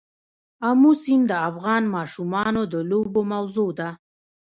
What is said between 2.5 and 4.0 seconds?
د لوبو موضوع ده.